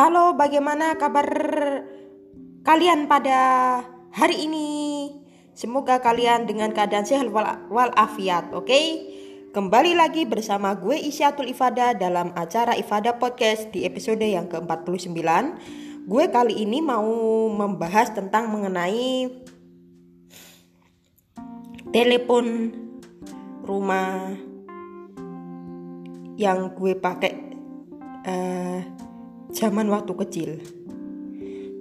[0.00, 1.28] Halo, bagaimana kabar
[2.64, 3.36] kalian pada
[4.16, 4.68] hari ini?
[5.52, 7.28] Semoga kalian dengan keadaan sehat
[7.68, 8.64] walafiat, oke?
[8.64, 8.86] Okay?
[9.52, 15.20] Kembali lagi bersama gue Isyatul Ifada dalam acara Ifada Podcast di episode yang ke-49.
[16.08, 17.04] Gue kali ini mau
[17.52, 19.28] membahas tentang mengenai
[21.92, 22.72] telepon
[23.68, 24.32] rumah
[26.40, 27.52] yang gue pakai
[28.24, 29.09] uh,
[29.50, 30.50] zaman waktu kecil.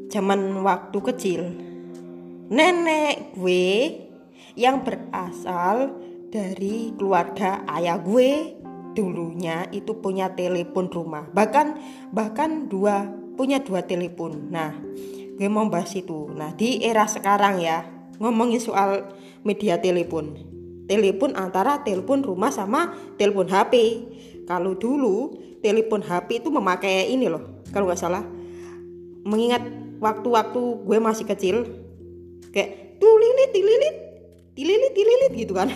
[0.10, 1.42] Zaman waktu kecil,
[2.50, 3.94] nenek gue
[4.58, 5.94] yang berasal
[6.34, 8.58] dari keluarga ayah gue
[8.98, 11.30] dulunya itu punya telepon rumah.
[11.30, 11.68] Bahkan
[12.10, 13.06] bahkan dua
[13.38, 14.50] punya dua telepon.
[14.50, 14.74] Nah,
[15.38, 16.28] gue mau bahas itu.
[16.34, 17.86] Nah, di era sekarang ya,
[18.18, 19.14] ngomongin soal
[19.46, 20.36] media telepon.
[20.90, 23.74] Telepon antara telepon rumah sama telepon HP.
[24.50, 28.26] Kalau dulu telepon HP itu memakai ini loh, kalau nggak salah
[29.26, 29.62] mengingat
[30.00, 31.58] waktu-waktu gue masih kecil
[32.50, 33.96] kayak tuh lilit dililit
[34.60, 35.72] dililit dililit gitu kan.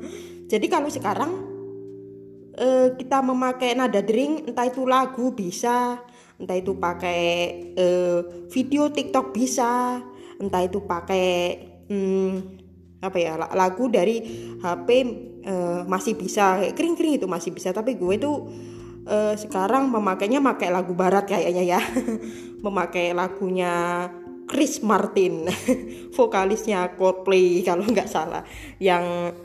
[0.52, 1.30] Jadi kalau sekarang
[2.58, 6.02] eh, kita memakai nada dering entah itu lagu bisa
[6.34, 7.22] entah itu pakai
[7.78, 10.02] eh, video TikTok bisa
[10.42, 11.26] entah itu pakai
[11.86, 12.32] hmm,
[13.06, 14.18] apa ya lagu dari
[14.58, 14.88] HP
[15.46, 17.70] eh, masih bisa kering-kering itu masih bisa.
[17.70, 18.36] Tapi gue tuh
[19.08, 21.80] uh, sekarang memakainya pakai lagu barat kayaknya ya.
[22.64, 24.06] Memakai lagunya
[24.48, 25.48] Chris Martin.
[26.16, 28.44] Vokalisnya Coldplay kalau nggak salah.
[28.80, 29.36] Yang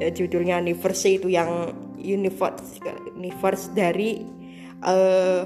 [0.00, 1.72] uh, judulnya Universe itu yang
[2.04, 2.84] universe
[3.16, 4.20] universe dari
[4.84, 5.42] uh,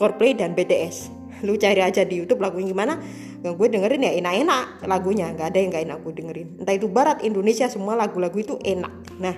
[0.00, 1.12] Coldplay dan BTS
[1.46, 2.94] lu cari aja di YouTube lagunya gimana.
[3.42, 5.26] Yang gue dengerin ya enak-enak lagunya.
[5.34, 6.48] Nggak ada yang nggak enak gue dengerin.
[6.62, 8.94] Entah itu barat Indonesia semua lagu-lagu itu enak.
[9.18, 9.36] Nah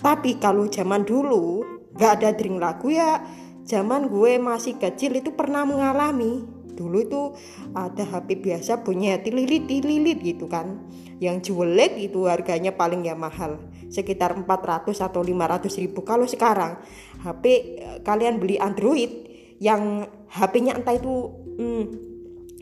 [0.00, 3.22] tapi kalau zaman dulu gak ada drink lagu ya.
[3.66, 6.42] Zaman gue masih kecil itu pernah mengalami.
[6.70, 7.22] Dulu itu
[7.76, 10.80] ada HP biasa punya tililit tililit gitu kan.
[11.20, 13.60] Yang jelek itu harganya paling ya mahal.
[13.92, 16.00] Sekitar 400 atau 500 ribu.
[16.02, 16.80] Kalau sekarang
[17.20, 17.44] HP
[17.78, 19.28] eh, kalian beli Android
[19.60, 21.14] yang HP-nya entah itu
[21.60, 21.84] hmm,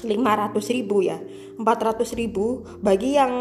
[0.03, 1.23] 500 ribu ya.
[1.59, 3.33] 400 ribu bagi yang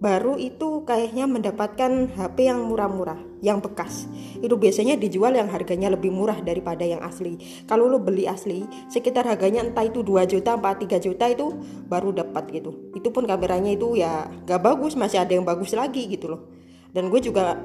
[0.00, 4.08] baru itu kayaknya mendapatkan HP yang murah-murah, yang bekas.
[4.40, 7.36] Itu biasanya dijual yang harganya lebih murah daripada yang asli.
[7.68, 11.52] Kalau lo beli asli, sekitar harganya entah itu 2 juta, 4 3 juta itu
[11.84, 12.96] baru dapat gitu.
[12.96, 16.48] Itu pun kameranya itu ya gak bagus, masih ada yang bagus lagi gitu loh.
[16.96, 17.60] Dan gue juga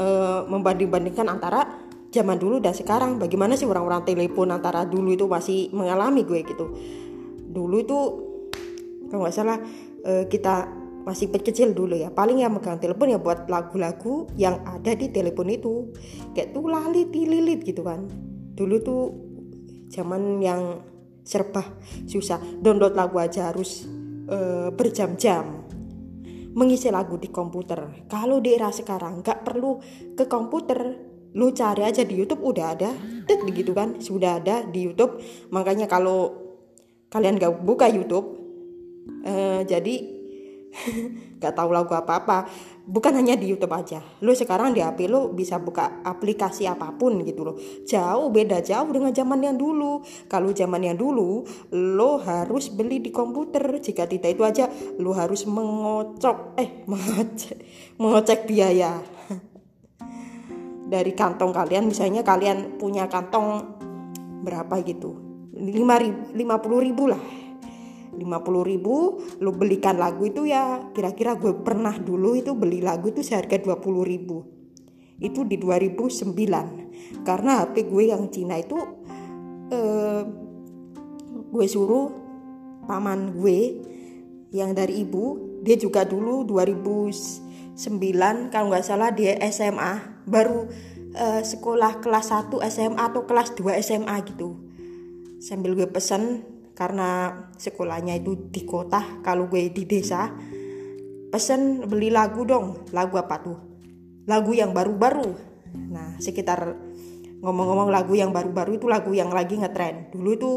[0.00, 0.06] e,
[0.48, 1.68] membanding-bandingkan antara
[2.08, 3.20] zaman dulu dan sekarang.
[3.20, 6.64] Bagaimana sih orang-orang telepon antara dulu itu masih mengalami gue gitu.
[7.44, 7.98] Dulu itu
[9.12, 9.60] kalau nggak salah
[10.00, 12.08] e, kita masih kecil dulu ya.
[12.08, 15.92] Paling yang megang telepon ya buat lagu-lagu yang ada di telepon itu.
[16.32, 18.08] Kayak tuh lali tililit gitu kan.
[18.56, 19.02] Dulu tuh
[19.92, 20.80] zaman yang
[21.22, 21.62] serba
[22.08, 22.40] susah.
[22.60, 23.84] Download lagu aja harus
[24.32, 25.64] uh, berjam-jam.
[26.54, 28.08] Mengisi lagu di komputer.
[28.08, 29.78] Kalau di era sekarang nggak perlu
[30.16, 31.12] ke komputer.
[31.34, 32.90] Lu cari aja di YouTube udah ada.
[33.26, 33.98] Tet begitu kan.
[33.98, 35.18] Sudah ada di YouTube.
[35.50, 36.44] Makanya kalau
[37.10, 38.42] kalian gak buka YouTube
[39.22, 40.13] uh, jadi
[41.42, 42.48] gak tahu lagu apa-apa.
[42.84, 44.04] Bukan hanya di YouTube aja.
[44.20, 47.56] Lo sekarang di HP lo bisa buka aplikasi apa pun gitu loh.
[47.88, 50.04] Jauh beda jauh dengan zaman yang dulu.
[50.28, 53.80] Kalau zaman yang dulu lo harus beli di komputer.
[53.80, 54.68] Jika tidak itu aja
[55.00, 57.56] lo harus mengocok eh mengocek
[57.96, 59.00] mengocek biaya.
[60.84, 63.64] Dari kantong kalian misalnya kalian punya kantong
[64.44, 65.16] berapa gitu?
[65.56, 67.43] Lima ribu lima puluh ribu lah
[68.14, 73.20] 50 ribu lu belikan lagu itu ya kira-kira gue pernah dulu itu beli lagu itu
[73.20, 73.74] seharga 20
[74.06, 74.46] ribu.
[75.18, 76.84] Itu di 2009
[77.22, 78.78] karena HP gue yang Cina itu
[79.70, 80.22] eh,
[81.54, 82.10] gue suruh
[82.84, 83.58] paman gue
[84.54, 90.66] yang dari ibu dia juga dulu 2009 kalau nggak salah dia SMA baru
[91.14, 94.58] eh, sekolah kelas 1 SMA atau kelas 2 SMA gitu.
[95.38, 96.42] Sambil gue pesan
[96.74, 100.30] karena sekolahnya itu di kota kalau gue di desa
[101.30, 102.90] pesen beli lagu dong.
[102.90, 103.58] Lagu apa tuh?
[104.26, 105.34] Lagu yang baru-baru.
[105.90, 106.74] Nah sekitar
[107.42, 110.10] ngomong-ngomong lagu yang baru-baru itu lagu yang lagi ngetren.
[110.10, 110.50] Dulu itu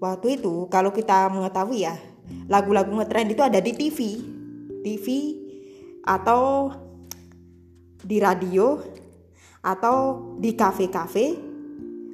[0.00, 1.94] waktu itu kalau kita mengetahui ya
[2.48, 3.98] lagu-lagu ngetren itu ada di TV
[4.84, 5.06] TV
[6.06, 6.72] atau
[7.98, 8.78] di radio
[9.60, 9.96] atau
[10.38, 11.34] di kafe-kafe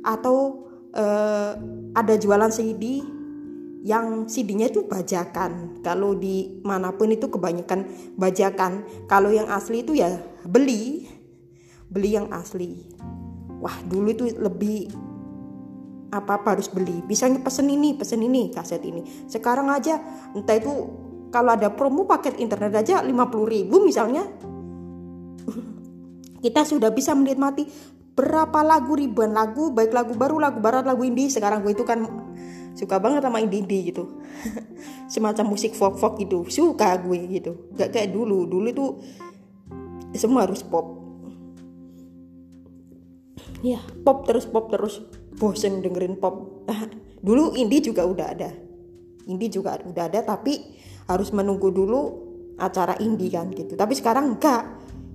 [0.01, 0.65] atau
[0.97, 1.53] uh,
[1.93, 3.05] ada jualan CD
[3.85, 5.85] yang CD-nya itu bajakan.
[5.85, 7.85] Kalau di mana pun itu kebanyakan
[8.17, 8.89] bajakan.
[9.05, 10.17] Kalau yang asli itu ya
[10.49, 11.05] beli,
[11.93, 12.89] beli yang asli.
[13.61, 14.89] Wah dulu itu lebih
[16.15, 19.99] apa apa harus beli misalnya pesen ini pesen ini kaset ini sekarang aja
[20.31, 20.71] entah itu
[21.35, 23.11] kalau ada promo paket internet aja 50
[23.51, 24.23] ribu misalnya
[26.47, 27.67] kita sudah bisa menikmati
[28.15, 32.07] berapa lagu ribuan lagu baik lagu baru lagu barat lagu indie sekarang gue itu kan
[32.75, 34.19] suka banget sama indie gitu.
[35.13, 36.43] Semacam musik folk folk gitu.
[36.51, 37.71] Suka gue gitu.
[37.79, 38.51] Gak kayak dulu.
[38.51, 38.87] Dulu itu
[40.19, 41.01] semua harus pop.
[43.63, 45.01] Ya pop terus pop terus.
[45.39, 46.67] Bosen dengerin pop.
[47.23, 48.51] Dulu indie juga udah ada.
[49.31, 50.77] Indie juga udah ada tapi
[51.09, 52.01] harus menunggu dulu
[52.59, 53.79] acara indie kan gitu.
[53.79, 54.63] Tapi sekarang enggak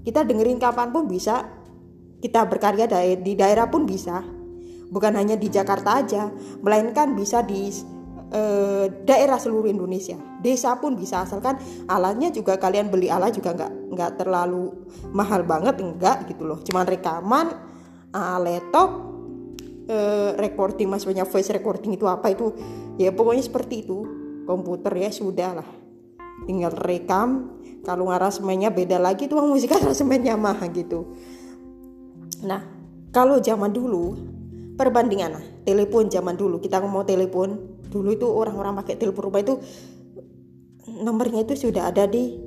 [0.07, 1.59] kita dengerin kapan pun bisa.
[2.19, 2.83] Kita berkarya
[3.15, 4.38] di daerah pun bisa
[4.89, 6.33] bukan hanya di Jakarta aja
[6.65, 7.69] melainkan bisa di
[8.33, 10.18] eh, daerah seluruh Indonesia.
[10.41, 11.57] Desa pun bisa asalkan
[11.89, 14.74] alatnya juga kalian beli alat juga nggak nggak terlalu
[15.13, 16.59] mahal banget enggak gitu loh.
[16.63, 17.47] Cuman rekaman
[18.13, 18.89] uh, laptop
[19.89, 22.53] uh, recording maksudnya voice recording itu apa itu?
[23.01, 24.00] Ya pokoknya seperti itu.
[24.45, 25.69] Komputer ya sudah lah.
[26.50, 27.59] Tinggal rekam.
[27.85, 31.13] Kalau aransemennya beda lagi tuh musik aransemennya mah gitu.
[32.44, 32.63] Nah,
[33.12, 34.28] kalau zaman dulu
[34.79, 35.35] perbandingan.
[35.35, 37.59] Nah, telepon zaman dulu kita ngomong telepon
[37.91, 39.59] dulu itu orang-orang pakai telepon rumah itu
[41.03, 42.39] nomornya itu sudah ada di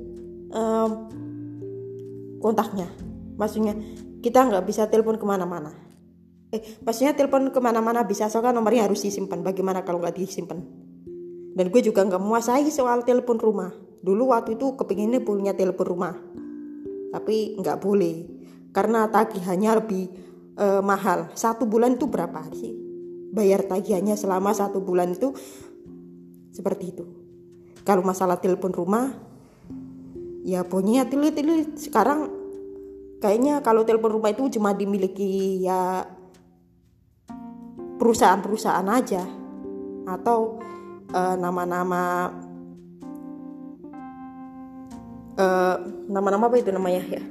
[0.49, 0.91] um,
[2.41, 2.89] kontaknya.
[3.37, 3.77] Maksudnya
[4.25, 5.69] kita nggak bisa telepon ke mana-mana.
[6.49, 9.45] Eh maksudnya telepon ke mana-mana bisa soalnya nomornya harus disimpan.
[9.45, 10.57] Bagaimana kalau nggak disimpan?
[11.53, 13.69] Dan gue juga nggak menguasai soal telepon rumah.
[14.01, 16.17] Dulu waktu itu kepinginnya punya telepon rumah
[17.13, 18.15] tapi nggak boleh.
[18.73, 20.03] Karena tagihannya lebih
[20.57, 21.31] uh, mahal.
[21.33, 22.73] Satu bulan itu berapa sih?
[23.33, 25.33] Bayar tagihannya selama satu bulan itu
[26.53, 27.05] seperti itu.
[27.83, 29.11] Kalau masalah telepon rumah,
[30.45, 32.29] ya punya tilit-tilit sekarang
[33.23, 36.03] kayaknya kalau telepon rumah itu cuma dimiliki ya
[37.97, 39.23] perusahaan-perusahaan aja
[40.03, 40.59] atau
[41.15, 42.27] uh, nama-nama
[45.39, 45.75] uh,
[46.11, 47.23] nama-nama apa itu namanya ya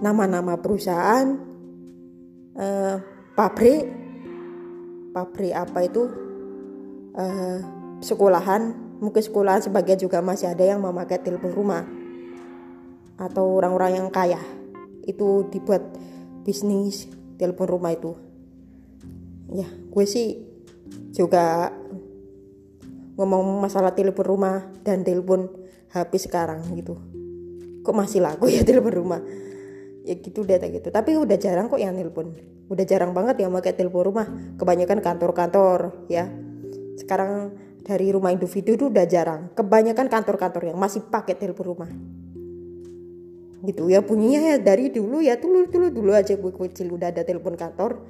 [0.00, 1.47] nama-nama perusahaan
[2.58, 2.96] uh,
[3.38, 3.86] pabrik.
[5.14, 6.02] Pabrik apa itu?
[7.14, 7.58] Uh,
[8.02, 8.74] sekolahan.
[8.98, 11.86] Mungkin sekolahan sebagian juga masih ada yang memakai telepon rumah.
[13.18, 14.42] Atau orang-orang yang kaya.
[15.06, 15.86] Itu dibuat
[16.42, 17.06] bisnis
[17.38, 18.12] telepon rumah itu.
[19.48, 20.44] Ya gue sih
[21.16, 21.72] juga
[23.16, 25.48] ngomong masalah telepon rumah dan telepon
[25.88, 27.00] HP sekarang gitu.
[27.80, 29.20] Kok masih laku ya telepon rumah
[30.08, 30.88] ya gitu data gitu.
[30.88, 32.32] Tapi udah jarang kok yang nelpon.
[32.72, 34.26] Udah jarang banget yang pakai telepon rumah.
[34.56, 36.32] Kebanyakan kantor-kantor ya.
[36.96, 37.52] Sekarang
[37.84, 39.52] dari rumah individu itu udah jarang.
[39.52, 41.90] Kebanyakan kantor-kantor yang masih pakai telepon rumah.
[43.60, 44.00] Gitu ya.
[44.00, 46.88] Punyanya ya dari dulu ya dulu dulu dulu aja gue kecil.
[46.96, 48.00] Udah ada telepon kantor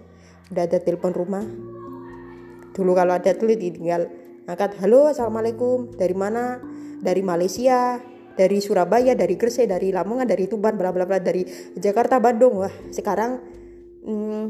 [0.48, 1.44] udah ada telepon rumah.
[2.72, 4.08] Dulu kalau ada tuh tinggal
[4.48, 5.92] angkat halo assalamualaikum.
[5.98, 6.62] Dari mana?
[6.98, 8.02] Dari Malaysia
[8.38, 11.42] dari Surabaya, dari Gresik, dari Lamongan, dari Tuban, bla bla bla, dari
[11.74, 12.62] Jakarta, Bandung.
[12.62, 13.42] Wah, sekarang
[14.06, 14.44] hmm,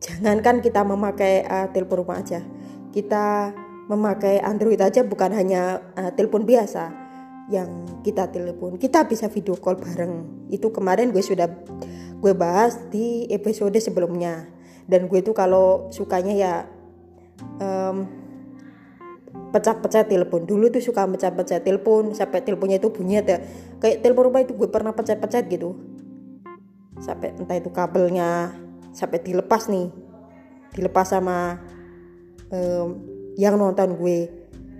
[0.00, 2.40] jangankan kita memakai uh, telepon rumah aja.
[2.88, 3.52] Kita
[3.92, 6.88] memakai Android aja bukan hanya uh, telepon biasa
[7.52, 8.80] yang kita telepon.
[8.80, 10.48] Kita bisa video call bareng.
[10.48, 11.50] Itu kemarin gue sudah
[12.16, 14.48] gue bahas di episode sebelumnya.
[14.88, 16.54] Dan gue itu kalau sukanya ya
[17.60, 18.06] um,
[19.50, 20.46] pecah-pecah telepon.
[20.46, 23.42] Dulu tuh suka pecah-pecah telepon sampai teleponnya itu bunyi ada
[23.82, 25.76] kayak telepon rumah itu gue pernah pecah-pecah gitu.
[27.02, 28.54] Sampai entah itu kabelnya
[28.94, 29.90] sampai dilepas nih.
[30.70, 31.58] Dilepas sama
[32.54, 32.88] um,
[33.34, 34.30] yang nonton gue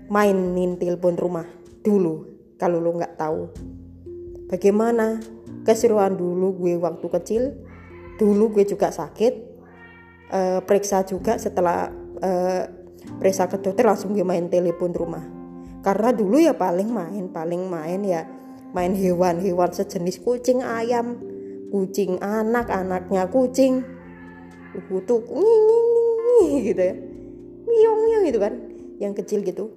[0.07, 1.47] mainin telepon rumah
[1.83, 3.51] dulu kalau lo nggak tahu.
[4.51, 5.19] Bagaimana
[5.63, 7.43] keseruan dulu gue waktu kecil
[8.19, 9.33] dulu gue juga sakit
[10.29, 11.89] uh, periksa juga setelah
[12.21, 12.80] uh,
[13.21, 15.21] periksa ke dokter langsung gue main telepon rumah.
[15.85, 18.25] Karena dulu ya paling main paling main ya
[18.73, 21.21] main hewan-hewan sejenis kucing ayam
[21.69, 23.85] kucing anak anaknya kucing.
[25.05, 25.21] Tuh
[26.65, 26.95] gitu ya.
[27.69, 28.53] Miong miong gitu kan
[28.97, 29.69] yang kecil gitu.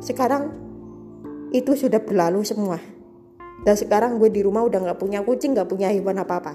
[0.00, 0.56] Sekarang
[1.52, 2.80] itu sudah berlalu semua.
[3.60, 6.54] Dan sekarang gue di rumah udah nggak punya kucing nggak punya hewan apa apa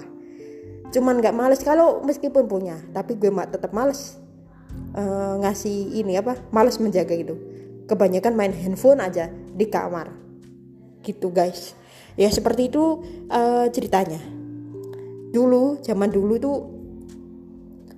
[0.90, 4.16] cuman nggak males kalau meskipun punya tapi gue tetap males
[4.96, 7.36] uh, ngasih ini apa males menjaga itu
[7.86, 10.10] kebanyakan main handphone aja di kamar.
[11.02, 11.78] Gitu guys.
[12.18, 14.18] Ya seperti itu uh, ceritanya.
[15.30, 16.58] Dulu zaman dulu tuh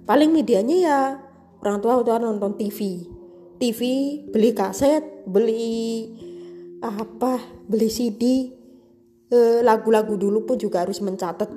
[0.04, 1.00] paling medianya ya
[1.60, 3.04] orang tua udah nonton TV
[3.58, 3.80] TV
[4.30, 6.08] beli kaset beli
[6.80, 8.54] apa beli CD
[9.28, 11.50] eh, lagu-lagu dulu pun juga harus mencatat.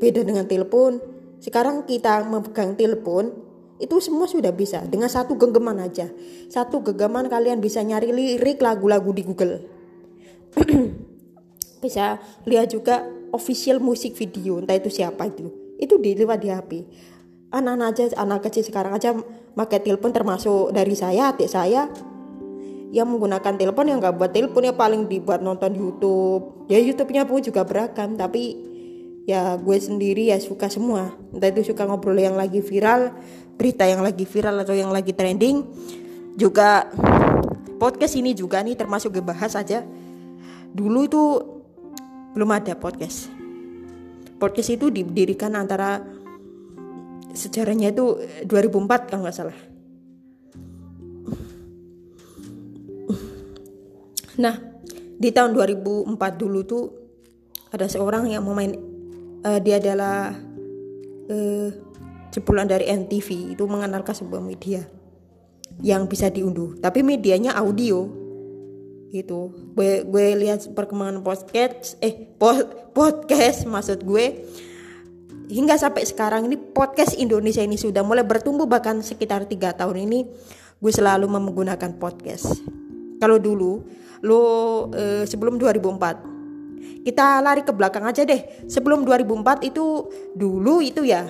[0.00, 0.98] Beda dengan telepon.
[1.40, 3.32] Sekarang kita memegang telepon
[3.80, 6.12] itu semua sudah bisa dengan satu genggaman aja.
[6.52, 9.54] Satu genggaman kalian bisa nyari lirik lagu-lagu di Google.
[11.80, 15.48] Bisa lihat juga official musik video entah itu siapa itu.
[15.80, 16.70] Itu di lewat di HP
[17.50, 19.10] anak-anak aja anak kecil sekarang aja
[19.58, 21.90] pakai telepon termasuk dari saya adik saya
[22.90, 26.66] yang menggunakan telepon yang nggak buat telepon ya paling dibuat nonton YouTube.
[26.66, 28.58] Ya YouTube-nya pun juga beragam tapi
[29.30, 31.14] ya gue sendiri ya suka semua.
[31.30, 33.14] Entah itu suka ngobrol yang lagi viral
[33.60, 35.60] berita yang lagi viral atau yang lagi trending
[36.32, 36.88] juga
[37.76, 39.84] podcast ini juga nih termasuk bahas aja.
[40.72, 41.22] Dulu itu
[42.32, 43.28] belum ada podcast.
[44.40, 46.00] Podcast itu didirikan antara
[47.36, 48.16] sejarahnya itu
[48.48, 49.58] 2004 kalau nggak salah.
[54.40, 54.56] Nah
[55.20, 56.84] di tahun 2004 dulu tuh
[57.76, 58.72] ada seorang yang mau main
[59.44, 60.32] uh, dia adalah
[61.28, 61.89] uh,
[62.30, 64.86] jebolan dari NTV itu mengenalkan sebuah media
[65.82, 66.78] yang bisa diunduh.
[66.78, 68.06] Tapi medianya audio.
[69.10, 69.40] Gitu.
[69.74, 74.46] Gue gue lihat perkembangan podcast eh pod, podcast maksud gue
[75.50, 78.70] hingga sampai sekarang ini podcast Indonesia ini sudah mulai bertumbuh.
[78.70, 80.30] Bahkan sekitar tiga tahun ini
[80.78, 82.62] gue selalu menggunakan podcast.
[83.18, 83.82] Kalau dulu
[84.22, 84.42] lo
[84.94, 88.70] eh, sebelum 2004 kita lari ke belakang aja deh.
[88.70, 90.06] Sebelum 2004 itu
[90.38, 91.26] dulu itu ya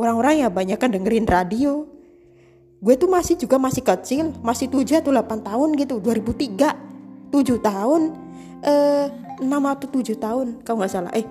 [0.00, 1.84] orang-orang ya banyak kan dengerin radio.
[2.80, 6.72] Gue tuh masih juga masih kecil, masih 7 atau 8 tahun gitu, 2003.
[7.28, 8.16] 7 tahun
[8.64, 11.12] eh 6 atau 7 tahun kalau nggak salah.
[11.12, 11.28] Eh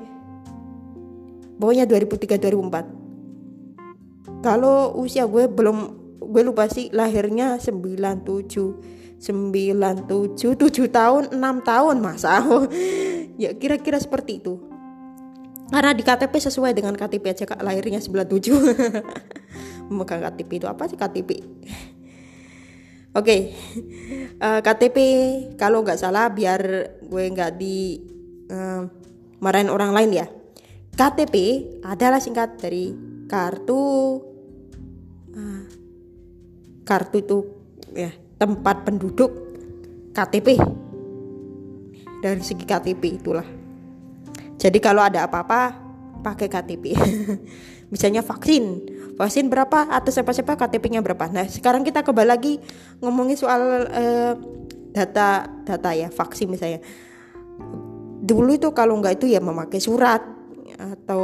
[1.57, 4.45] pokoknya 2003 2004.
[4.45, 5.77] Kalau usia gue belum
[6.29, 10.55] gue lupa sih lahirnya 97 97 7
[10.88, 12.39] tahun 6 tahun masa
[13.41, 14.68] ya kira-kira seperti itu
[15.69, 17.61] karena di KTP sesuai dengan KTP aja kak.
[17.61, 18.53] Lahirnya 97
[19.89, 21.29] memegang KTP itu apa sih KTP
[23.09, 23.41] Oke, okay.
[24.38, 24.97] eh, KTP
[25.57, 26.61] kalau nggak salah biar
[27.01, 27.97] gue nggak di
[28.53, 28.85] uh,
[29.41, 30.29] marahin orang lain ya.
[30.93, 31.35] KTP
[31.81, 32.93] adalah singkat dari
[33.25, 33.81] kartu
[35.33, 35.63] uh,
[36.85, 37.38] kartu itu
[37.97, 39.31] ya tempat penduduk
[40.13, 40.61] KTP
[42.21, 43.59] dari segi KTP itulah
[44.60, 45.80] jadi kalau ada apa-apa
[46.20, 46.94] pakai KTP
[47.94, 48.84] misalnya vaksin.
[49.16, 51.28] Vaksin berapa atau siapa-siapa KTP-nya berapa.
[51.32, 52.60] Nah sekarang kita kembali lagi
[53.04, 54.34] ngomongin soal uh,
[54.92, 56.80] data data ya vaksin misalnya.
[58.24, 60.24] Dulu itu kalau nggak itu ya memakai surat
[60.80, 61.24] atau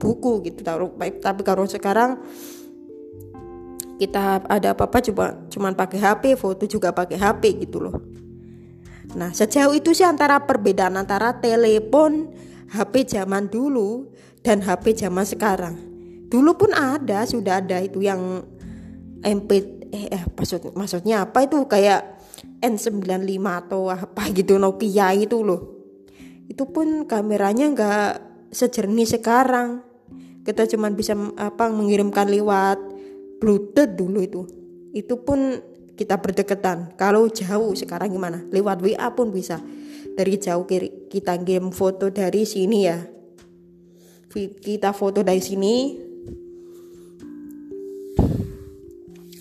[0.00, 2.16] buku gitu tapi kalau sekarang
[4.00, 7.96] kita ada apa-apa coba cuman pakai HP, foto juga pakai HP gitu loh.
[9.16, 12.28] Nah, sejauh itu sih antara perbedaan antara telepon
[12.72, 14.10] HP zaman dulu
[14.42, 15.74] dan HP zaman sekarang.
[16.26, 18.42] Dulu pun ada, sudah ada itu yang
[19.22, 19.50] MP
[19.94, 22.18] eh, eh maksud maksudnya apa itu kayak
[22.60, 25.78] N95 atau apa gitu Nokia itu loh.
[26.46, 28.10] Itu pun kameranya nggak
[28.50, 29.82] sejernih sekarang.
[30.46, 32.78] Kita cuma bisa apa mengirimkan lewat
[33.42, 34.42] Bluetooth dulu itu
[34.96, 35.60] itu pun
[35.92, 39.60] kita berdekatan kalau jauh sekarang gimana lewat WA pun bisa
[40.16, 40.64] dari jauh
[41.12, 42.98] kita game foto dari sini ya.
[44.36, 45.74] Kita foto dari sini.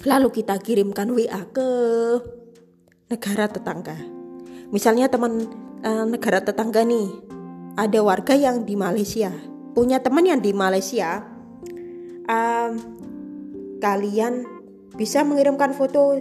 [0.06, 1.70] Lalu kita kirimkan WA ke
[3.10, 3.98] negara tetangga.
[4.70, 5.50] Misalnya teman
[5.82, 7.10] uh, negara tetangga nih
[7.80, 9.34] ada warga yang di Malaysia.
[9.74, 11.26] Punya teman yang di Malaysia
[12.30, 12.72] um,
[13.82, 14.46] kalian
[14.96, 16.16] bisa mengirimkan foto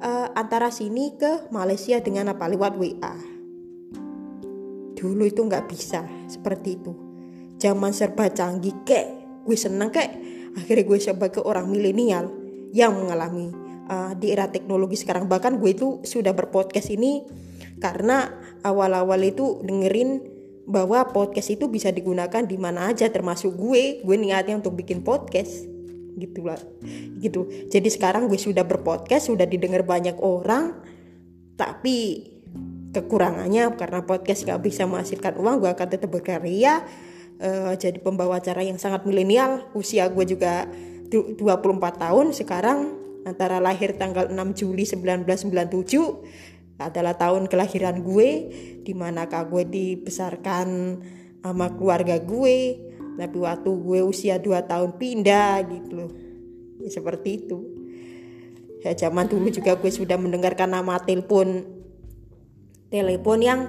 [0.00, 2.48] uh, antara sini ke Malaysia dengan apa?
[2.48, 3.35] Lewat WA.
[5.06, 6.92] Dulu itu nggak bisa seperti itu.
[7.62, 9.06] Zaman serba canggih kek,
[9.46, 10.10] gue seneng kek.
[10.58, 12.32] Akhirnya gue sebagai orang milenial
[12.74, 13.54] yang mengalami
[13.86, 15.30] uh, di era teknologi sekarang.
[15.30, 17.22] Bahkan gue itu sudah berpodcast ini
[17.78, 18.32] karena
[18.66, 20.36] awal-awal itu dengerin
[20.66, 25.62] bahwa podcast itu bisa digunakan di mana aja termasuk gue gue niatnya untuk bikin podcast
[26.18, 26.58] gitu lah
[27.22, 30.74] gitu jadi sekarang gue sudah berpodcast sudah didengar banyak orang
[31.54, 32.28] tapi
[32.96, 36.80] kekurangannya karena podcast gak bisa menghasilkan uang gue akan tetap berkarya
[37.40, 39.68] uh, jadi pembawa acara yang sangat milenial.
[39.76, 40.68] Usia gue juga
[41.08, 41.36] 24
[41.76, 42.26] tahun.
[42.32, 42.78] Sekarang
[43.26, 48.28] antara lahir tanggal 6 Juli 1997 adalah tahun kelahiran gue
[48.84, 50.68] di manakah gue dibesarkan
[51.40, 52.84] sama keluarga gue.
[53.16, 56.10] Tapi waktu gue usia 2 tahun pindah gitu loh.
[56.84, 57.58] Ya, seperti itu.
[58.84, 61.75] Ya zaman dulu juga gue sudah mendengarkan nama telepon
[62.88, 63.60] telepon yang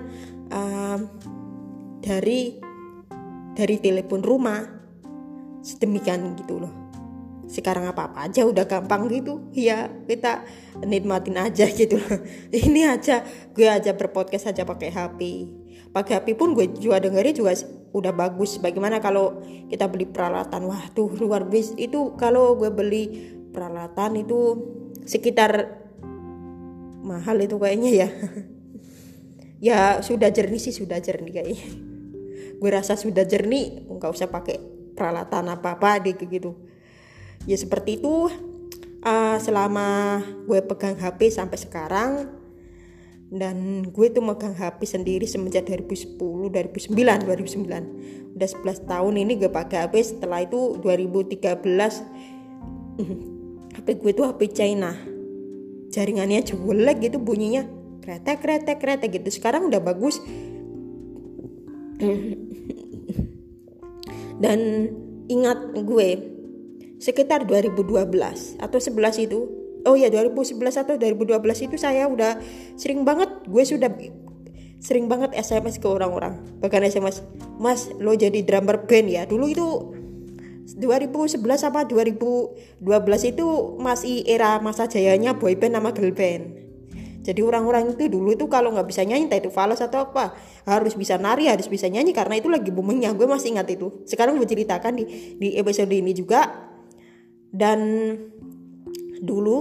[0.51, 0.97] uh,
[2.03, 2.57] dari
[3.57, 4.61] dari telepon rumah.
[5.61, 6.73] Sedemikian gitu loh.
[7.47, 9.47] Sekarang apa apa aja udah gampang gitu.
[9.51, 10.45] Ya kita
[10.85, 12.17] nikmatin aja gitu loh.
[12.53, 15.19] Ini aja gue aja berpodcast aja pakai HP
[15.87, 17.53] pakai HP pun gue juga dengerin juga
[17.95, 18.61] udah bagus.
[18.61, 20.67] Bagaimana kalau kita beli peralatan?
[20.69, 24.39] Wah tuh luar biasa itu kalau gue beli peralatan itu
[25.07, 25.81] sekitar
[27.01, 28.09] mahal itu kayaknya ya
[29.57, 31.67] ya sudah jernih sih sudah jernih kayaknya.
[32.57, 34.57] Gue rasa sudah jernih nggak usah pakai
[34.97, 36.57] peralatan apa apa deh gitu.
[37.45, 38.29] Ya seperti itu.
[38.97, 42.11] Uh, selama gue pegang HP sampai sekarang
[43.29, 49.53] dan gue tuh megang HP sendiri semenjak 2010 2009 2009 udah 11 tahun ini gue
[49.53, 51.37] pakai HP setelah itu 2013
[53.77, 54.97] HP gue tuh HP China.
[55.93, 57.76] Jaringannya jelek gitu bunyinya
[58.07, 59.27] kretek kretek kretek gitu.
[59.35, 60.23] Sekarang udah bagus.
[64.39, 64.59] Dan
[65.27, 66.09] ingat gue
[67.03, 69.39] sekitar 2012 atau 11 itu
[69.83, 72.39] oh ya 2011 atau 2012 itu saya udah
[72.79, 73.91] sering banget gue sudah
[74.79, 76.39] sering banget SMS ke orang-orang.
[76.63, 77.27] Bahkan SMS
[77.59, 79.27] mas lo jadi drummer band ya?
[79.27, 79.67] Dulu itu
[80.79, 82.79] 2011 apa 2012
[83.35, 83.47] itu
[83.83, 86.56] masih era masa jayanya boyband nama girl band
[87.23, 90.95] jadi orang-orang itu dulu itu kalau nggak bisa nyanyi entah itu falas atau apa harus
[90.95, 93.11] bisa nari harus bisa nyanyi karena itu lagi boomingnya.
[93.15, 94.03] Gue masih ingat itu.
[94.07, 96.67] Sekarang gue ceritakan di di episode ini juga.
[97.47, 97.79] Dan
[99.23, 99.57] dulu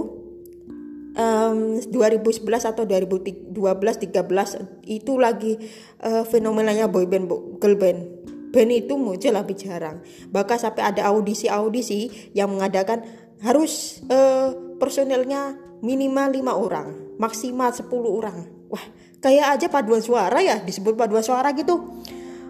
[1.15, 5.59] um, 2011 atau 2012 13 itu lagi
[6.03, 7.27] uh, fenomenanya boyband
[7.59, 7.99] girl band.
[8.47, 9.99] Band itu muncul lebih jarang.
[10.31, 13.03] Bahkan sampai ada audisi-audisi yang mengadakan
[13.43, 18.37] harus uh, personelnya minimal lima orang maksimal 10 orang.
[18.69, 18.85] Wah,
[19.21, 21.97] kayak aja paduan suara ya, disebut paduan suara gitu.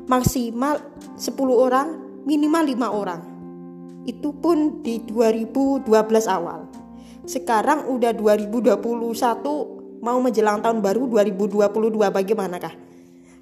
[0.08, 0.80] Maksimal
[1.16, 1.88] 10 orang,
[2.24, 3.22] minimal 5 orang.
[4.08, 5.88] Itu pun di 2012
[6.32, 6.68] awal.
[7.28, 11.68] Sekarang udah 2021 mau menjelang tahun baru 2022
[12.08, 12.72] bagaimanakah?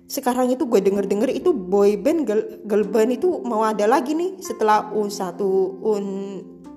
[0.05, 4.37] Sekarang itu gue denger-denger itu boy band girl, girl band itu mau ada lagi nih
[4.37, 5.41] setelah U1
[5.81, 6.05] Un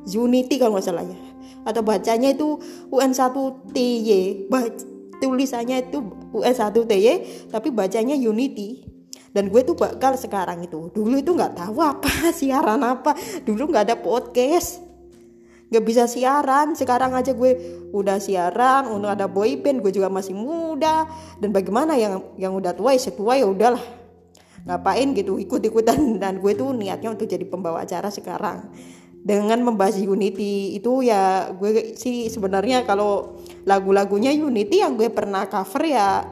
[0.08, 1.27] Unity kalau nggak salah ya
[1.68, 2.56] atau bacanya itu
[2.88, 4.48] UN1TY
[5.20, 5.98] tulisannya itu
[6.32, 7.06] UN1TY
[7.52, 8.88] tapi bacanya Unity.
[9.28, 13.12] Dan gue tuh bakal sekarang itu dulu itu nggak tahu apa siaran apa.
[13.44, 14.80] Dulu nggak ada podcast.
[15.68, 21.04] Nggak bisa siaran sekarang aja gue udah siaran udah ada boyband gue juga masih muda.
[21.36, 23.84] Dan bagaimana yang yang udah tua ya tua ya udahlah.
[24.64, 28.68] Ngapain gitu ikut ikutan dan gue tuh niatnya untuk jadi pembawa acara sekarang
[29.22, 30.78] dengan membahas Unity.
[30.78, 36.24] Itu ya gue sih sebenarnya kalau lagu-lagunya Unity yang gue pernah cover ya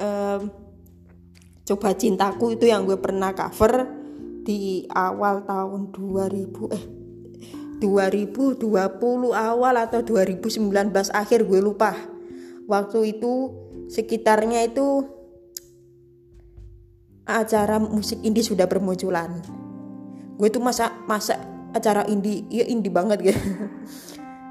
[0.00, 0.50] um,
[1.66, 3.86] coba cintaku itu yang gue pernah cover
[4.42, 6.84] di awal tahun 2000 eh
[7.80, 8.60] 2020
[9.32, 10.60] awal atau 2019
[11.16, 11.96] akhir gue lupa.
[12.68, 13.56] Waktu itu
[13.88, 15.08] sekitarnya itu
[17.24, 19.59] acara musik indie sudah bermunculan
[20.40, 21.36] gue tuh masa masa
[21.76, 23.40] acara indie ya indie banget gitu.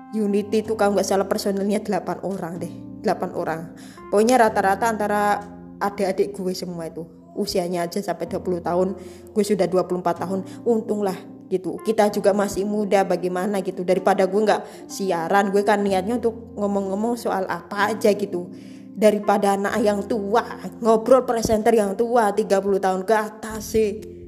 [0.09, 2.73] Unity itu kalau nggak salah personelnya 8 orang deh
[3.05, 3.73] 8 orang.
[4.09, 5.41] Pokoknya rata-rata antara
[5.81, 7.05] adik-adik gue semua itu
[7.37, 8.87] usianya aja sampai 20 tahun
[9.33, 11.17] gue sudah 24 tahun untunglah
[11.49, 11.77] gitu.
[11.81, 13.81] Kita juga masih muda bagaimana gitu.
[13.81, 18.49] Daripada gue nggak siaran gue kan niatnya untuk ngomong-ngomong soal apa aja gitu.
[18.93, 20.41] Daripada anak yang tua
[20.81, 22.49] ngobrol presenter yang tua 30
[22.81, 24.18] tahun ke atas sih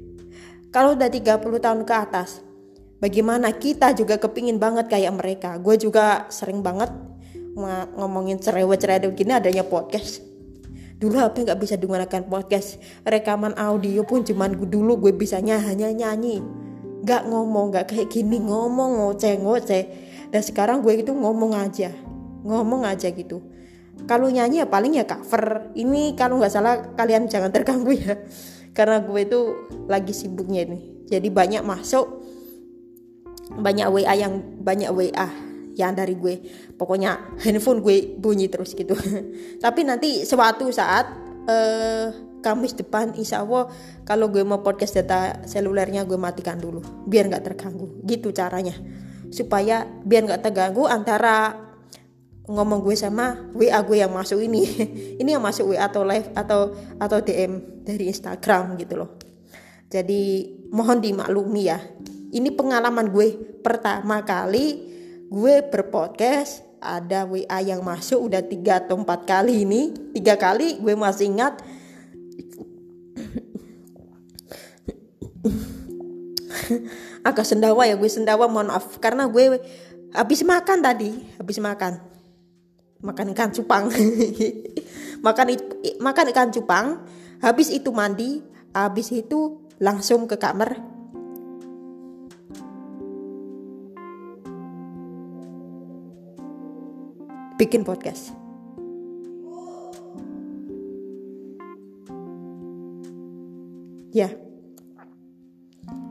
[0.71, 2.39] kalau udah 30 tahun ke atas,
[3.03, 5.59] bagaimana kita juga kepingin banget kayak mereka.
[5.59, 6.87] Gue juga sering banget
[7.99, 10.23] ngomongin cerewet-cerewet gini adanya podcast.
[10.95, 16.39] Dulu HP nggak bisa digunakan podcast, rekaman audio pun cuman dulu gue bisanya hanya nyanyi,
[17.03, 19.83] nggak ngomong, nggak kayak gini ngomong ngoceh-ngoceh.
[20.31, 21.91] Dan sekarang gue itu ngomong aja,
[22.47, 23.43] ngomong aja gitu.
[24.07, 25.75] Kalau nyanyi ya paling ya cover.
[25.75, 28.15] Ini kalau nggak salah kalian jangan terganggu ya
[28.71, 29.39] karena gue itu
[29.87, 31.07] lagi sibuknya ini.
[31.11, 32.23] Jadi banyak masuk
[33.51, 35.27] banyak WA yang banyak WA
[35.75, 36.39] yang dari gue.
[36.79, 38.95] Pokoknya handphone gue bunyi terus gitu.
[39.63, 41.05] Tapi nanti suatu saat
[41.47, 43.69] eh, Kamis depan insya Allah
[44.01, 46.81] kalau gue mau podcast data selulernya gue matikan dulu.
[47.05, 48.01] Biar nggak terganggu.
[48.01, 48.73] Gitu caranya.
[49.29, 51.70] Supaya biar nggak terganggu antara
[52.51, 54.67] ngomong gue sama WA gue yang masuk ini.
[55.21, 59.15] Ini yang masuk WA atau live atau atau DM dari Instagram gitu loh.
[59.91, 61.79] Jadi mohon dimaklumi ya.
[62.31, 63.59] Ini pengalaman gue.
[63.63, 64.91] Pertama kali
[65.31, 70.11] gue berpodcast ada WA yang masuk udah tiga atau empat kali ini.
[70.15, 71.59] Tiga kali gue masih ingat.
[77.27, 78.99] Agak sendawa ya gue sendawa mohon maaf.
[78.99, 79.59] Karena gue
[80.11, 82.11] habis makan tadi habis makan
[83.01, 83.89] makan ikan cupang.
[85.25, 85.47] Makan
[86.01, 87.05] makan ikan cupang.
[87.41, 88.41] Habis itu mandi.
[88.73, 90.77] Habis itu langsung ke kamar.
[97.61, 98.33] Bikin podcast.
[104.09, 104.33] Ya.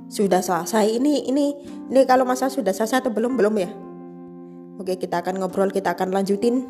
[0.07, 1.03] Sudah selesai.
[1.03, 1.47] Ini ini
[1.91, 3.71] ini kalau masa sudah selesai atau belum belum ya?
[4.79, 6.65] Oke kita akan ngobrol kita akan lanjutin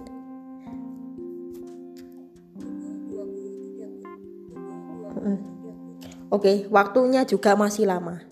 [6.31, 8.23] Oke, waktunya juga masih lama.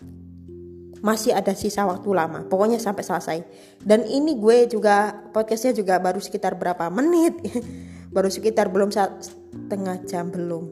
[1.02, 2.46] Masih ada sisa waktu lama.
[2.46, 3.38] Pokoknya sampai selesai.
[3.82, 7.34] Dan ini gue juga podcastnya juga baru sekitar berapa menit.
[8.14, 10.70] baru sekitar belum setengah jam belum.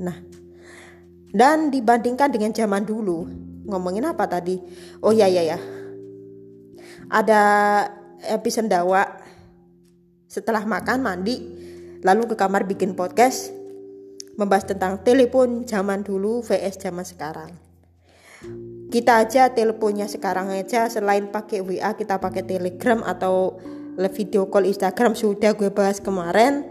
[0.00, 0.16] Nah,
[1.32, 3.28] dan dibandingkan dengan zaman dulu,
[3.68, 4.56] ngomongin apa tadi?
[5.04, 5.58] Oh iya iya ya.
[7.12, 7.42] Ada
[8.32, 9.04] episode dawa
[10.24, 11.36] setelah makan mandi
[12.00, 13.52] lalu ke kamar bikin podcast
[14.36, 17.50] membahas tentang telepon zaman dulu vs zaman sekarang.
[18.92, 23.56] Kita aja teleponnya sekarang aja selain pakai WA kita pakai Telegram atau
[23.96, 26.64] video call Instagram sudah gue bahas kemarin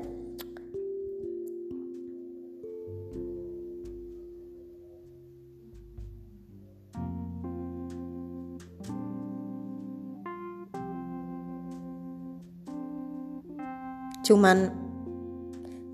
[14.21, 14.80] cuman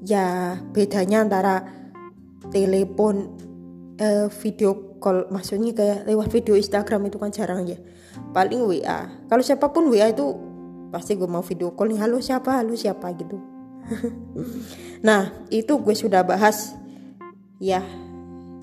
[0.07, 1.55] ya bedanya antara
[2.47, 3.35] telepon
[3.99, 7.75] uh, video call maksudnya kayak lewat video Instagram itu kan jarang ya
[8.31, 10.47] paling WA kalau siapa pun WA itu
[10.87, 12.63] pasti gue mau video call nih halo siapa?
[12.63, 13.11] Halo siapa?
[13.15, 13.37] gitu.
[15.07, 16.75] Nah itu gue sudah bahas
[17.61, 17.79] ya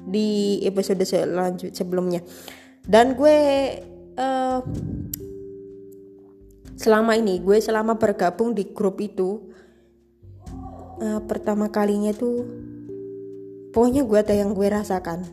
[0.04, 2.20] di episode selanjut sebelumnya.
[2.84, 3.38] Dan gue
[4.18, 4.60] uh,
[6.76, 9.53] selama ini gue selama bergabung di grup itu
[11.00, 12.46] uh, pertama kalinya tuh
[13.74, 15.26] pokoknya gue ada yang gue rasakan.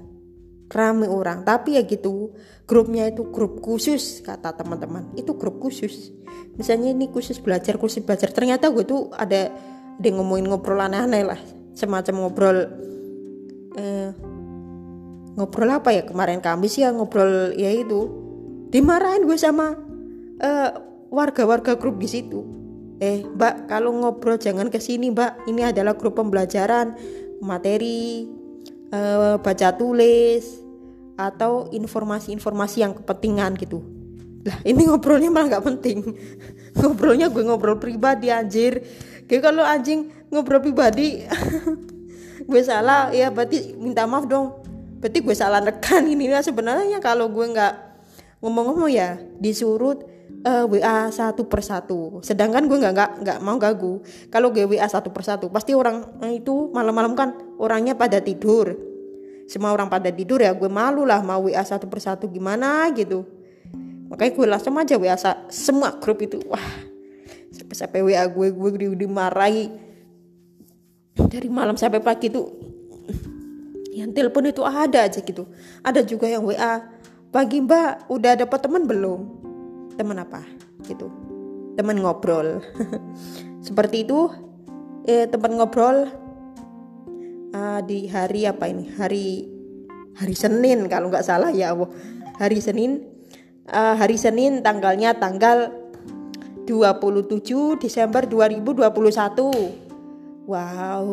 [0.72, 1.44] Rame orang.
[1.44, 2.32] Tapi ya gitu
[2.64, 5.12] grupnya itu grup khusus kata teman-teman.
[5.20, 6.16] Itu grup khusus.
[6.56, 8.32] Misalnya ini khusus belajar khusus belajar.
[8.32, 9.52] Ternyata gue tuh ada
[10.00, 11.42] ada ngomongin ngobrol aneh-aneh lah.
[11.76, 12.58] Semacam ngobrol
[13.76, 14.10] eh,
[15.36, 16.08] ngobrol apa ya?
[16.08, 18.08] Kemarin Kamis ya ngobrol ya itu.
[18.72, 19.76] Dimarahin gue sama
[20.40, 20.72] eh,
[21.12, 22.61] warga-warga grup di situ
[23.02, 25.50] eh mbak kalau ngobrol jangan ke sini mbak.
[25.50, 26.94] Ini adalah grup pembelajaran
[27.42, 28.30] materi
[28.94, 30.62] eh, baca tulis
[31.18, 33.82] atau informasi-informasi yang kepentingan gitu.
[34.46, 36.00] Lah ini ngobrolnya malah nggak penting.
[36.78, 38.82] Ngobrolnya gue ngobrol pribadi anjir.
[39.30, 41.22] Kayak kalau anjing ngobrol pribadi
[42.52, 44.66] gue salah ya berarti minta maaf dong.
[44.98, 46.10] Berarti gue salah rekan.
[46.14, 47.74] Ini sebenarnya kalau gue nggak
[48.42, 50.11] ngomong-ngomong ya disuruh
[50.46, 52.22] uh, eh, WA satu persatu.
[52.26, 54.02] Sedangkan gue nggak nggak nggak mau gagu.
[54.34, 58.74] Kalau gue WA satu persatu, pasti orang itu malam-malam kan orangnya pada tidur.
[59.46, 63.28] Semua orang pada tidur ya gue malu lah mau WA satu persatu gimana gitu.
[64.12, 65.16] Makanya gue langsung aja WA
[65.52, 66.40] semua grup itu.
[66.48, 66.68] Wah,
[67.52, 69.66] sampai-sampai WA gue gue di dimarahi
[71.12, 72.48] dari malam sampai pagi tuh
[73.92, 75.48] yang telepon itu ada aja gitu.
[75.84, 76.80] Ada juga yang WA
[77.32, 79.41] pagi mbak udah dapat teman belum
[79.96, 80.44] teman apa
[80.88, 81.08] gitu.
[81.76, 82.62] Teman ngobrol.
[83.66, 84.30] Seperti itu
[85.08, 86.10] eh, teman ngobrol
[87.56, 88.92] uh, di hari apa ini?
[88.96, 89.26] Hari
[90.18, 91.90] hari Senin kalau nggak salah ya Allah.
[92.42, 93.06] Hari Senin
[93.70, 95.72] uh, hari Senin tanggalnya tanggal
[96.66, 101.06] 27 Desember 2021 wow.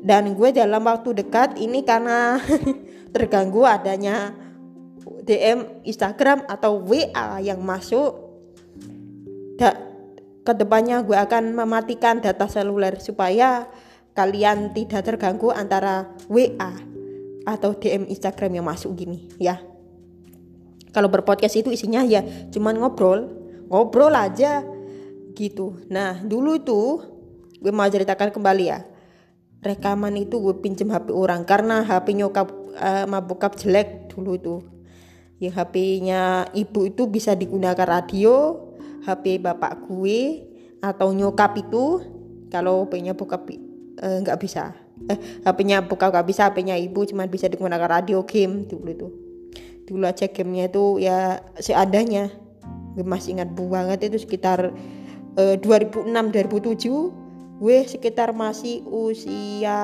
[0.00, 2.40] Dan gue dalam waktu dekat ini karena
[3.14, 4.32] terganggu adanya
[5.30, 8.18] DM Instagram atau WA yang masuk
[9.54, 9.78] da,
[10.42, 13.70] ke depannya gue akan mematikan data seluler supaya
[14.18, 16.74] kalian tidak terganggu antara WA
[17.46, 19.62] atau DM Instagram yang masuk gini ya.
[20.90, 23.30] Kalau berpodcast itu isinya ya cuman ngobrol
[23.70, 24.66] ngobrol aja
[25.38, 25.78] gitu.
[25.94, 26.80] Nah dulu itu
[27.62, 28.82] gue mau ceritakan kembali ya.
[29.62, 34.79] Rekaman itu gue pinjem HP orang karena HP nyokap uh, mabukap jelek dulu itu
[35.40, 38.60] yang HP-nya ibu itu bisa digunakan radio,
[39.08, 40.44] HP bapak gue
[40.84, 41.84] atau nyokap itu
[42.52, 44.76] kalau HP-nya bokap eh, nggak eh, bisa.
[45.08, 49.08] Eh, HP-nya bokap nggak bisa, HP-nya ibu cuma bisa digunakan radio game dulu itu.
[49.88, 52.28] Dulu aja gamenya itu ya seadanya.
[52.92, 54.76] Gue masih ingat banget itu sekitar
[55.40, 57.20] eh, 2006 2007
[57.60, 59.76] gue sekitar masih usia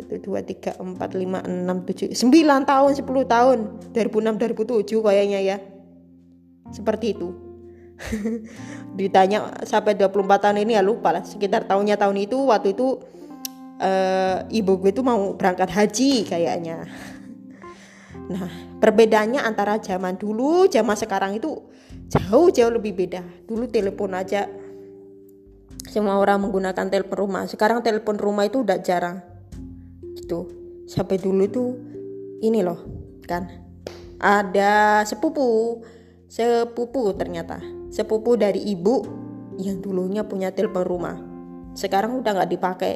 [0.00, 3.58] 1 2 3 4 5 6 7 9 tahun 10 tahun.
[3.92, 5.56] 2006 2007 kayaknya ya.
[6.72, 7.28] Seperti itu.
[8.98, 11.24] Ditanya sampai 24 tahun ini ya lupa lah.
[11.26, 13.00] Sekitar tahunnya tahun itu waktu itu
[13.80, 16.78] uh, ibu gue itu mau berangkat haji kayaknya.
[18.30, 18.46] Nah
[18.78, 21.66] perbedaannya antara zaman dulu zaman sekarang itu
[22.06, 23.26] jauh jauh lebih beda.
[23.42, 24.46] Dulu telepon aja.
[25.90, 27.42] Semua orang menggunakan telepon rumah.
[27.50, 29.29] Sekarang telepon rumah itu udah jarang
[30.30, 30.46] gitu.
[30.86, 31.64] Sampai dulu itu
[32.46, 32.78] ini loh
[33.26, 33.50] kan.
[34.22, 35.82] Ada sepupu
[36.30, 37.58] sepupu ternyata.
[37.90, 39.02] Sepupu dari ibu
[39.58, 41.18] yang dulunya punya telepon rumah.
[41.74, 42.94] Sekarang udah nggak dipakai.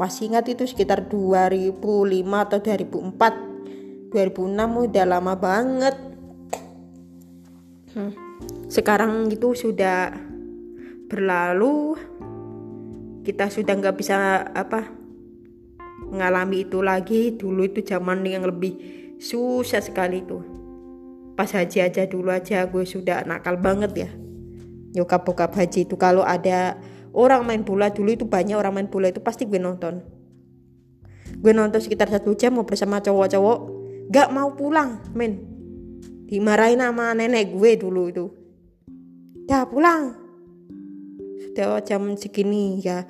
[0.00, 1.76] Masih ingat itu sekitar 2005
[2.48, 3.52] atau 2004
[4.08, 5.96] 2006 udah lama banget.
[7.92, 8.08] Hmm.
[8.72, 10.16] sekarang itu sudah
[11.12, 11.92] berlalu.
[13.20, 15.01] Kita sudah nggak bisa apa
[16.12, 18.76] mengalami itu lagi dulu itu zaman yang lebih
[19.16, 20.44] susah sekali itu.
[21.32, 24.10] Pas haji aja dulu aja gue sudah nakal banget ya.
[24.92, 26.76] Nyokap bokap haji itu kalau ada
[27.16, 30.04] orang main bola dulu itu banyak orang main bola itu pasti gue nonton.
[31.40, 33.58] Gue nonton sekitar satu jam mau bersama cowok-cowok
[34.12, 35.48] gak mau pulang men.
[36.28, 38.26] Dimarahin sama nenek gue dulu itu.
[39.48, 40.20] Ya pulang.
[41.40, 43.08] Sudah jam segini ya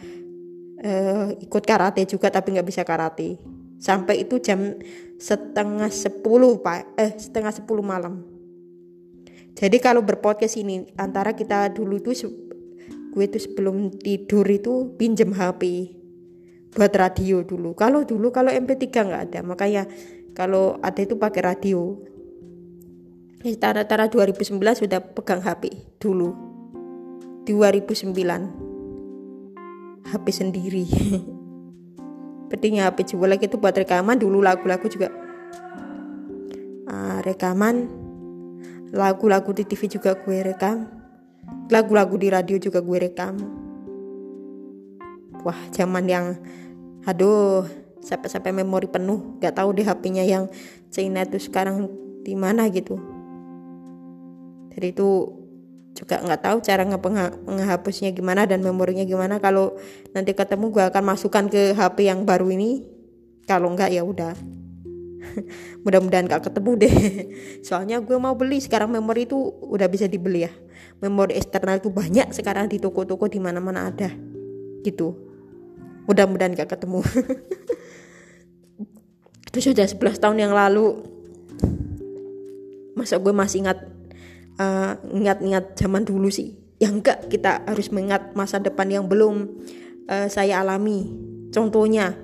[0.82, 3.38] uh, ikut karate juga tapi nggak bisa karate.
[3.82, 4.78] Sampai itu jam
[5.18, 6.94] setengah sepuluh pak.
[6.98, 8.22] Eh setengah sepuluh malam.
[9.52, 12.14] Jadi kalau berpodcast ini antara kita dulu tuh
[13.12, 15.92] gue tuh sebelum tidur itu pinjem HP
[16.72, 17.76] buat radio dulu.
[17.76, 19.40] Kalau dulu kalau MP3 nggak ada.
[19.44, 19.84] Makanya
[20.32, 22.00] kalau ada itu pakai radio.
[23.42, 26.32] Tara-tara 2011 sudah pegang HP dulu.
[27.44, 28.71] 2009
[30.06, 30.86] HP sendiri.
[32.50, 34.18] Pentingnya HP lagi itu buat rekaman.
[34.18, 35.08] Dulu lagu-lagu juga
[36.88, 37.88] uh, rekaman.
[38.92, 40.84] Lagu-lagu di TV juga gue rekam.
[41.72, 43.34] Lagu-lagu di radio juga gue rekam.
[45.42, 46.26] Wah zaman yang
[47.08, 47.64] aduh
[48.04, 49.40] sampai-sampai memori penuh.
[49.40, 50.44] Gak tahu deh HP-nya yang
[50.92, 51.88] China itu sekarang
[52.20, 53.00] di mana gitu.
[54.76, 55.08] Jadi itu
[55.92, 59.36] juga nggak tahu cara ngehapusnya gimana dan memorinya gimana.
[59.38, 59.76] Kalau
[60.16, 62.88] nanti ketemu gue akan masukkan ke HP yang baru ini.
[63.44, 64.32] Kalau enggak ya udah.
[65.84, 66.94] Mudah-mudahan gak ketemu deh.
[67.66, 68.58] Soalnya gue mau beli.
[68.62, 69.36] Sekarang memori itu
[69.68, 70.52] udah bisa dibeli ya.
[71.02, 74.10] Memori eksternal itu banyak sekarang di toko-toko di mana-mana ada.
[74.82, 75.14] Gitu.
[76.06, 77.02] Mudah-mudahan gak ketemu.
[79.52, 81.04] Itu sudah 11 tahun yang lalu.
[82.96, 83.84] Masa gue masih ingat
[84.58, 86.58] uh, ingat-ingat zaman dulu sih.
[86.82, 89.48] Yang enggak kita harus mengingat masa depan yang belum
[90.10, 91.08] uh, saya alami.
[91.52, 92.16] Contohnya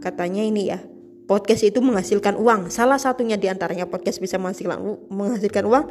[0.00, 0.80] katanya ini ya
[1.24, 2.68] podcast itu menghasilkan uang.
[2.68, 5.84] Salah satunya di antaranya podcast bisa menghasilkan menghasilkan uang.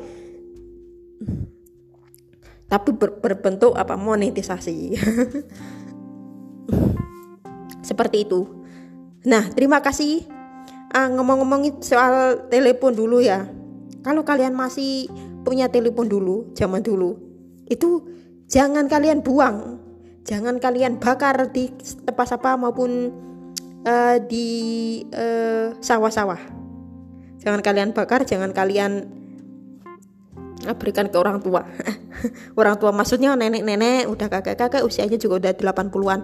[2.69, 4.97] Tapi ber, berbentuk apa monetisasi.
[7.89, 8.49] Seperti itu.
[9.27, 10.25] Nah terima kasih.
[10.93, 13.49] Ah, ngomong-ngomongin soal telepon dulu ya.
[14.05, 15.09] Kalau kalian masih
[15.43, 17.19] punya telepon dulu, zaman dulu,
[17.67, 18.03] itu
[18.47, 19.79] jangan kalian buang,
[20.23, 21.71] jangan kalian bakar di
[22.08, 23.12] tempat apa maupun
[23.84, 24.47] uh, di
[25.12, 26.39] uh, sawah-sawah.
[27.43, 29.03] Jangan kalian bakar, jangan kalian
[30.63, 31.67] uh, berikan ke orang tua.
[32.60, 36.19] orang tua maksudnya nenek-nenek, udah kakek-kakek usianya juga udah 80-an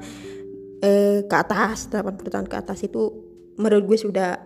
[0.79, 3.11] eh, ke atas, 80 tahun ke atas itu
[3.59, 4.39] menurut gue sudah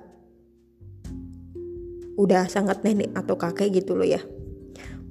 [2.14, 4.22] udah sangat nenek atau kakek gitu loh ya.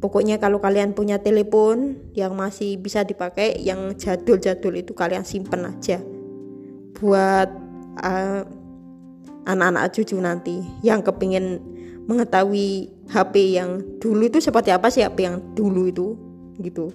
[0.02, 6.02] Pokoknya kalau kalian punya telepon yang masih bisa dipakai, yang jadul-jadul itu kalian simpen aja
[6.98, 7.46] buat
[8.02, 8.42] uh,
[9.46, 11.62] anak-anak cucu nanti yang kepingin
[12.10, 16.18] mengetahui HP yang dulu itu seperti apa sih HP yang dulu itu
[16.58, 16.90] gitu.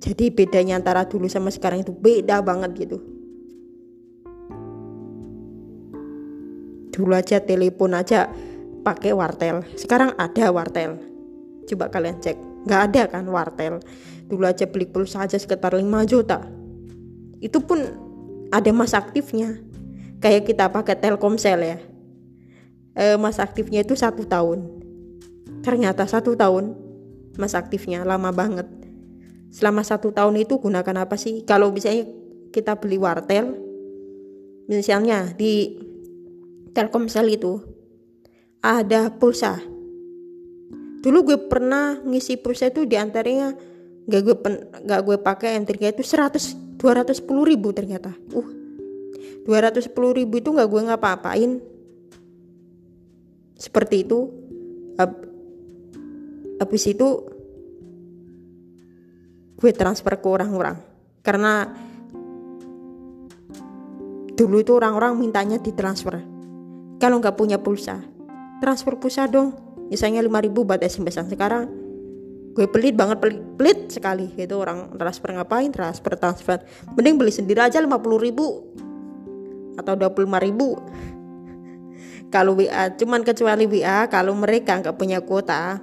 [0.00, 3.04] Jadi bedanya antara dulu sama sekarang itu beda banget gitu.
[6.92, 8.32] Dulu aja telepon aja
[8.80, 11.11] pakai wartel, sekarang ada wartel
[11.68, 12.66] Coba kalian cek.
[12.66, 13.82] Nggak ada kan wartel.
[14.26, 16.46] Dulu aja beli pulsa aja sekitar 5 juta.
[17.42, 17.82] Itu pun
[18.50, 19.58] ada masa aktifnya.
[20.22, 21.78] Kayak kita pakai Telkomsel ya.
[22.94, 24.68] E, masa aktifnya itu satu tahun.
[25.66, 26.78] Ternyata satu tahun
[27.38, 28.68] masa aktifnya lama banget.
[29.52, 31.42] Selama satu tahun itu gunakan apa sih?
[31.44, 32.08] Kalau misalnya
[32.54, 33.52] kita beli wartel,
[34.70, 35.76] misalnya di
[36.72, 37.60] Telkomsel itu
[38.64, 39.71] ada pulsa
[41.02, 43.52] dulu gue pernah ngisi pulsa itu di antaranya
[44.06, 44.54] gak gue pen,
[44.86, 48.10] gak gue pakai yang ternyata itu 100 210 ribu ternyata.
[48.34, 48.48] Uh
[49.42, 51.50] 210 ribu itu nggak gue ngapa-apain.
[53.58, 54.30] Seperti itu.
[56.62, 57.26] Habis itu
[59.58, 60.78] gue transfer ke orang-orang.
[61.22, 61.66] Karena
[64.38, 66.18] dulu itu orang-orang mintanya ditransfer
[66.98, 68.00] kalau nggak punya pulsa
[68.64, 69.52] transfer pulsa dong
[69.92, 71.68] misalnya 5000 buat SMS sekarang
[72.52, 74.28] gue pelit banget pelit, pelit sekali.
[74.36, 75.72] Itu orang transfer ngapain?
[75.72, 76.58] Transfer transfer.
[76.96, 78.76] Mending beli sendiri aja 50 ribu
[79.80, 80.76] atau 25 ribu.
[82.32, 85.80] Kalau WA cuman kecuali WA kalau mereka nggak punya kuota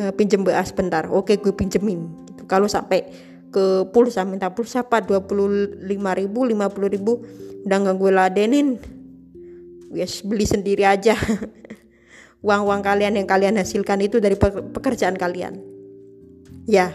[0.00, 1.08] eh, pinjem WA sebentar.
[1.08, 2.24] Oke gue pinjemin.
[2.28, 2.42] Gitu.
[2.44, 3.08] kalau sampai
[3.54, 7.12] ke pulsa minta pulsa apa 25 ribu 50 ribu
[7.64, 8.68] udah nggak gue ladenin.
[9.94, 11.14] Yes beli sendiri aja
[12.44, 14.36] uang-uang kalian yang kalian hasilkan itu dari
[14.70, 15.64] pekerjaan kalian.
[16.68, 16.92] Ya.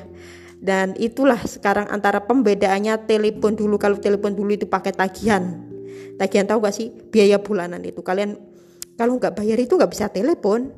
[0.59, 5.65] Dan itulah sekarang antara pembedaannya telepon dulu kalau telepon dulu itu pakai tagihan.
[6.19, 8.35] Tagihan tahu gak sih biaya bulanan itu kalian
[8.99, 10.75] kalau nggak bayar itu nggak bisa telepon.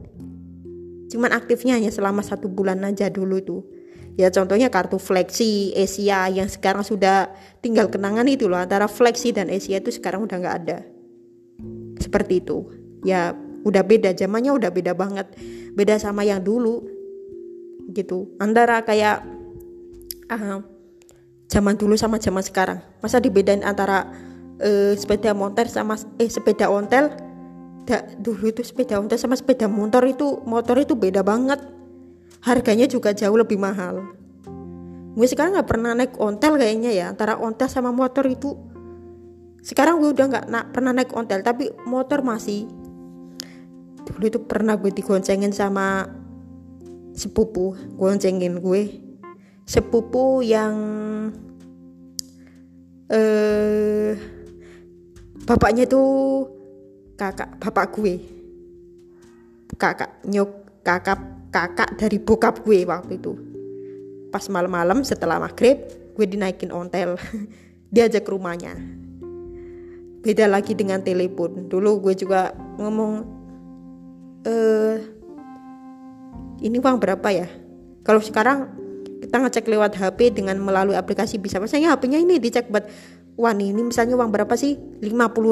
[1.10, 3.58] Cuman aktifnya hanya selama satu bulan aja dulu itu.
[4.14, 7.34] Ya contohnya kartu Flexi, Asia yang sekarang sudah
[7.66, 10.86] tinggal kenangan itu loh antara Flexi dan Asia itu sekarang udah nggak ada.
[11.98, 12.70] Seperti itu.
[13.02, 15.28] Ya udah beda zamannya udah beda banget.
[15.74, 16.84] Beda sama yang dulu.
[17.92, 18.32] Gitu.
[18.40, 19.26] Antara kayak
[20.32, 20.60] uh,
[21.52, 22.80] zaman dulu sama zaman sekarang.
[23.04, 24.08] Masa dibedain antara
[24.64, 27.12] uh, sepeda motor sama eh sepeda ontel?
[27.82, 31.60] Da, dulu itu sepeda ontel sama sepeda motor itu motor itu beda banget.
[32.42, 34.02] Harganya juga jauh lebih mahal.
[35.12, 38.56] Gue sekarang nggak pernah naik ontel kayaknya ya antara ontel sama motor itu.
[39.62, 42.66] Sekarang gue udah nggak pernah naik ontel tapi motor masih
[44.22, 46.06] dulu itu pernah gue digoncengin sama
[47.18, 49.02] sepupu goncengin gue.
[49.66, 50.78] Sepupu yang
[53.10, 54.14] eh
[55.42, 56.46] bapaknya tuh
[57.18, 58.22] kakak bapak gue.
[59.74, 61.18] Kakak nyok kakak
[61.50, 63.34] kakak dari bokap gue waktu itu.
[64.30, 65.82] Pas malam-malam setelah maghrib
[66.14, 67.18] gue dinaikin ontel.
[67.94, 68.78] Diajak ke rumahnya.
[70.22, 71.66] Beda lagi dengan telepon.
[71.66, 73.41] Dulu gue juga ngomong
[74.46, 74.96] uh,
[76.62, 77.48] ini uang berapa ya?
[78.02, 78.70] Kalau sekarang
[79.22, 81.62] kita ngecek lewat HP dengan melalui aplikasi bisa.
[81.62, 82.90] Misalnya HP-nya ini dicek buat
[83.38, 84.78] wah nih ini misalnya uang berapa sih?
[85.02, 85.08] 50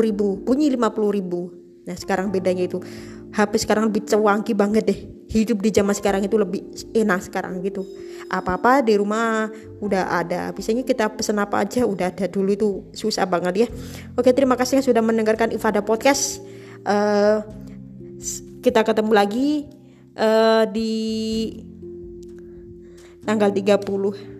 [0.09, 1.53] ribu bunyi 50 ribu.
[1.85, 2.81] Nah sekarang bedanya itu
[3.29, 4.99] HP sekarang lebih cewangki banget deh.
[5.29, 6.65] Hidup di zaman sekarang itu lebih
[6.97, 7.85] enak sekarang gitu.
[8.33, 9.45] Apa-apa di rumah
[9.77, 10.49] udah ada.
[10.49, 12.25] Biasanya kita pesen apa aja udah ada.
[12.25, 13.67] Dulu itu susah banget ya.
[14.17, 16.41] Oke terima kasih yang sudah mendengarkan Ifada Podcast.
[16.81, 17.45] Uh,
[18.59, 19.67] kita ketemu lagi
[20.19, 20.93] uh, di
[23.23, 24.39] tanggal 30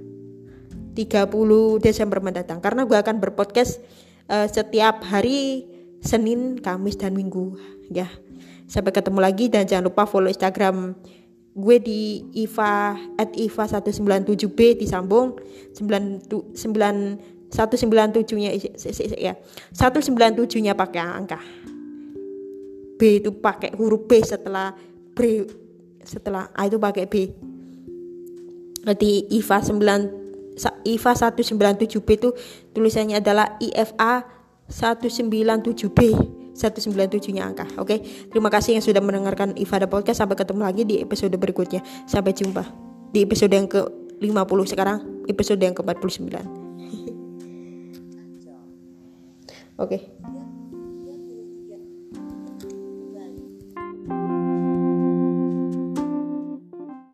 [0.97, 2.59] 30 Desember mendatang.
[2.59, 3.79] Karena gue akan berpodcast
[4.27, 5.63] uh, setiap hari
[6.03, 7.55] Senin, Kamis dan Minggu.
[7.87, 8.11] Ya.
[8.67, 9.47] Sampai ketemu lagi.
[9.47, 10.99] Dan jangan lupa follow Instagram
[11.59, 15.35] gue di Iva at Iva 197B disambung
[15.75, 16.55] 9 9
[17.49, 18.53] 197 nya
[19.17, 19.33] ya
[19.73, 21.41] 197 nya pakai angka
[22.99, 24.75] B itu pakai huruf B setelah
[25.15, 25.47] B
[26.03, 27.15] setelah A itu pakai B
[28.79, 32.29] Jadi IFA 9 IFA 197B itu
[32.75, 34.27] tulisannya adalah IFA
[34.67, 35.99] 197B
[36.59, 38.03] 197 nya angka oke okay?
[38.27, 42.67] terima kasih yang sudah mendengarkan IFA Podcast sampai ketemu lagi di episode berikutnya sampai jumpa
[43.15, 43.79] di episode yang ke
[44.19, 44.27] 50
[44.67, 46.27] sekarang episode yang ke 49
[49.79, 50.01] oke okay.